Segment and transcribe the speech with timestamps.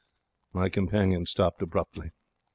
[0.51, 2.09] My companion stopped abruptly.